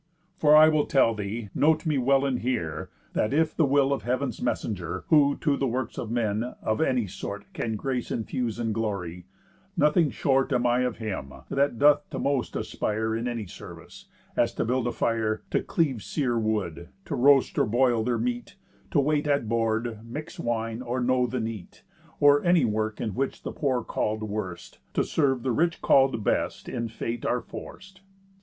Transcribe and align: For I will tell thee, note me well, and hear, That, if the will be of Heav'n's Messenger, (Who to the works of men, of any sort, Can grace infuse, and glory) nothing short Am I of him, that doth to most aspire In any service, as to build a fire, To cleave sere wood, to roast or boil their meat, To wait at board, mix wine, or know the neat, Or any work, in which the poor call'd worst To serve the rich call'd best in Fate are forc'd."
For 0.35 0.55
I 0.55 0.67
will 0.67 0.87
tell 0.87 1.13
thee, 1.13 1.49
note 1.53 1.85
me 1.85 1.99
well, 1.99 2.25
and 2.25 2.39
hear, 2.39 2.89
That, 3.13 3.35
if 3.35 3.55
the 3.55 3.67
will 3.67 3.89
be 3.89 3.93
of 3.93 4.01
Heav'n's 4.01 4.41
Messenger, 4.41 5.03
(Who 5.09 5.37
to 5.41 5.55
the 5.55 5.67
works 5.67 5.99
of 5.99 6.09
men, 6.09 6.55
of 6.63 6.81
any 6.81 7.05
sort, 7.05 7.45
Can 7.53 7.75
grace 7.75 8.09
infuse, 8.09 8.57
and 8.57 8.73
glory) 8.73 9.27
nothing 9.77 10.09
short 10.09 10.51
Am 10.51 10.65
I 10.65 10.79
of 10.79 10.97
him, 10.97 11.31
that 11.49 11.77
doth 11.77 12.09
to 12.09 12.17
most 12.17 12.55
aspire 12.55 13.15
In 13.15 13.27
any 13.27 13.45
service, 13.45 14.05
as 14.35 14.55
to 14.55 14.65
build 14.65 14.87
a 14.87 14.91
fire, 14.91 15.43
To 15.51 15.61
cleave 15.61 16.01
sere 16.01 16.39
wood, 16.39 16.89
to 17.05 17.13
roast 17.13 17.59
or 17.59 17.67
boil 17.67 18.03
their 18.03 18.17
meat, 18.17 18.55
To 18.89 18.99
wait 18.99 19.27
at 19.27 19.47
board, 19.47 19.99
mix 20.03 20.39
wine, 20.39 20.81
or 20.81 20.99
know 20.99 21.27
the 21.27 21.39
neat, 21.39 21.83
Or 22.19 22.43
any 22.43 22.65
work, 22.65 22.99
in 22.99 23.13
which 23.13 23.43
the 23.43 23.51
poor 23.51 23.83
call'd 23.83 24.23
worst 24.23 24.79
To 24.95 25.03
serve 25.03 25.43
the 25.43 25.51
rich 25.51 25.79
call'd 25.79 26.23
best 26.23 26.67
in 26.67 26.87
Fate 26.87 27.23
are 27.23 27.41
forc'd." 27.43 27.99